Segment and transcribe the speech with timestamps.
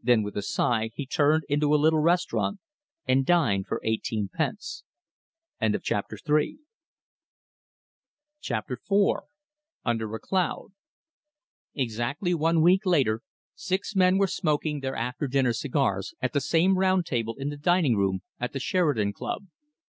[0.00, 2.60] Then with a sigh he turned into a little restaurant
[3.08, 4.84] and dined for eighteen pence.
[5.60, 6.36] CHAPTER IV
[9.84, 10.72] UNDER A CLOUD
[11.74, 13.22] Exactly one week later,
[13.56, 17.56] six men were smoking their after dinner cigars at the same round table in the
[17.56, 19.46] dining room at the Sheridan Club.